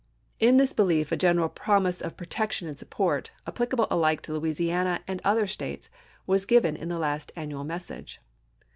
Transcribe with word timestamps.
In 0.39 0.57
this 0.57 0.73
belief 0.73 1.11
a 1.11 1.15
general 1.15 1.47
promise 1.47 2.01
of 2.01 2.17
protection 2.17 2.67
and 2.67 2.75
support, 2.75 3.29
applicable 3.45 3.85
alike 3.91 4.23
to 4.23 4.33
Louisiana 4.33 5.01
and 5.07 5.21
other 5.23 5.45
States, 5.45 5.91
was 6.25 6.43
given 6.43 6.75
in 6.75 6.87
the 6.89 6.97
last 6.97 7.31
annual 7.35 7.63
message. 7.63 8.19